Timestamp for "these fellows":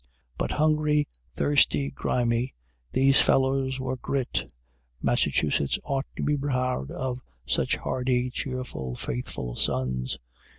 2.91-3.79